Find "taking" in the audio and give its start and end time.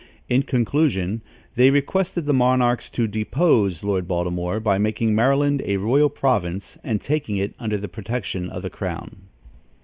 6.99-7.37